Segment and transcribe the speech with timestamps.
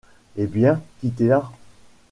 [0.35, 0.47] Eh!
[0.47, 1.47] bien, quittez-la…